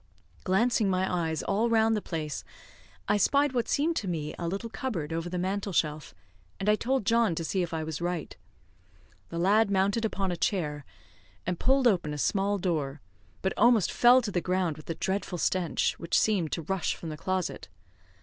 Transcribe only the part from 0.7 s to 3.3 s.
my eyes all round the place, I